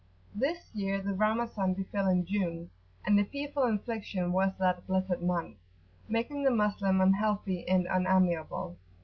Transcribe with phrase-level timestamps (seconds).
[0.33, 2.71] THIS year the Ramazan befell in June,
[3.05, 5.57] and a fearful infliction was that "blessed month,"
[6.09, 8.77] making the Moslem unhealthy and unamiable.